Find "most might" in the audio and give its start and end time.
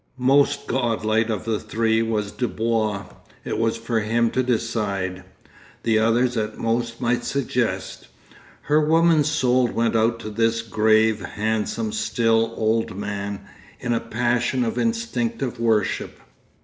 6.57-7.23